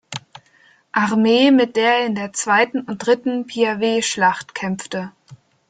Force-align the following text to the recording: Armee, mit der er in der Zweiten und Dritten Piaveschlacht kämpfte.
Armee, 0.93 1.51
mit 1.51 1.75
der 1.75 1.97
er 1.99 2.05
in 2.07 2.15
der 2.15 2.33
Zweiten 2.33 2.81
und 2.81 3.05
Dritten 3.05 3.45
Piaveschlacht 3.45 4.55
kämpfte. 4.55 5.11